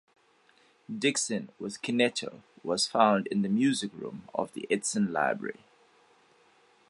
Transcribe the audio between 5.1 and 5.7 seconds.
laboratory.